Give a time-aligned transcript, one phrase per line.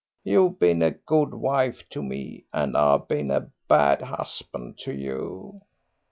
[0.23, 5.61] You've been a good wife to me, and I've been a bad husband to you."